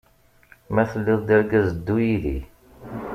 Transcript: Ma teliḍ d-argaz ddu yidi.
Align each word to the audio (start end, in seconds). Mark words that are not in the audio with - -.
Ma 0.73 0.83
teliḍ 0.91 1.21
d-argaz 1.27 1.67
ddu 1.75 1.97
yidi. 2.05 2.39